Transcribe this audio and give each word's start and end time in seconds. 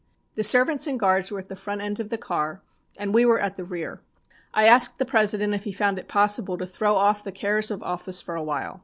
The 0.33 0.43
servants 0.43 0.87
and 0.87 0.99
guards 0.99 1.29
were 1.29 1.37
at 1.37 1.47
the 1.49 1.55
front 1.55 1.79
end 1.79 1.99
of 1.99 2.09
the 2.09 2.17
car, 2.17 2.63
and 2.97 3.13
we 3.13 3.23
were 3.23 3.39
at 3.39 3.55
the 3.55 3.63
rear. 3.63 4.01
"I 4.51 4.65
asked 4.65 4.97
the 4.97 5.05
President 5.05 5.53
if 5.53 5.65
he 5.65 5.71
found 5.71 5.99
it 5.99 6.07
possible 6.07 6.57
to 6.57 6.65
throw 6.65 6.95
off 6.95 7.23
the 7.23 7.31
cares 7.31 7.69
of 7.69 7.83
office 7.83 8.19
for 8.19 8.33
a 8.35 8.41
while. 8.43 8.79